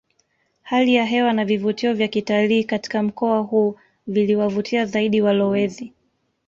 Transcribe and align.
Hali 0.63 0.95
ya 0.95 1.05
hewa 1.05 1.33
na 1.33 1.45
vivutio 1.45 1.93
vya 1.93 2.07
kitalii 2.07 2.63
katika 2.63 3.03
mkoa 3.03 3.39
huu 3.39 3.75
viliwavutia 4.07 4.85
zaidi 4.85 5.21
walowezi 5.21 5.93